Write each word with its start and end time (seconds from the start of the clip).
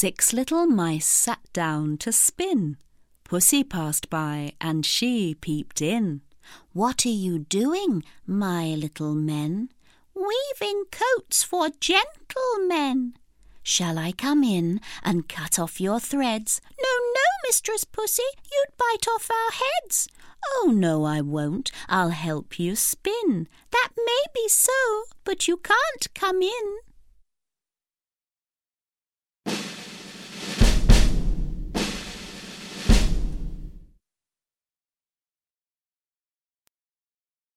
Six 0.00 0.32
little 0.32 0.64
mice 0.66 1.06
sat 1.06 1.40
down 1.52 1.96
to 1.98 2.12
spin. 2.12 2.76
Pussy 3.24 3.64
passed 3.64 4.08
by 4.08 4.52
and 4.60 4.86
she 4.86 5.34
peeped 5.34 5.82
in. 5.82 6.20
What 6.72 7.04
are 7.04 7.08
you 7.26 7.40
doing, 7.40 8.04
my 8.24 8.76
little 8.76 9.16
men? 9.16 9.70
Weaving 10.14 10.84
coats 10.92 11.42
for 11.42 11.70
gentlemen. 11.80 13.14
Shall 13.64 13.98
I 13.98 14.12
come 14.12 14.44
in 14.44 14.80
and 15.02 15.28
cut 15.28 15.58
off 15.58 15.80
your 15.80 15.98
threads? 15.98 16.60
No, 16.80 16.92
no, 17.12 17.26
Mistress 17.48 17.82
Pussy, 17.82 18.22
you'd 18.52 18.76
bite 18.78 19.08
off 19.08 19.28
our 19.28 19.50
heads. 19.50 20.06
Oh, 20.58 20.70
no, 20.72 21.02
I 21.02 21.22
won't. 21.22 21.72
I'll 21.88 22.10
help 22.10 22.60
you 22.60 22.76
spin. 22.76 23.48
That 23.72 23.88
may 23.96 24.22
be 24.32 24.46
so, 24.48 25.02
but 25.24 25.48
you 25.48 25.56
can't 25.56 26.14
come 26.14 26.40
in. 26.40 26.78